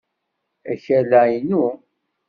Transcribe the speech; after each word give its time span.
Akal-a 0.71 1.21
inu. 1.37 1.65